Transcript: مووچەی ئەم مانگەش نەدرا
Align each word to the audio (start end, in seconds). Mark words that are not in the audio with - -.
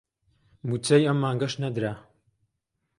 مووچەی 0.67 1.07
ئەم 1.07 1.17
مانگەش 1.23 1.53
نەدرا 1.63 1.93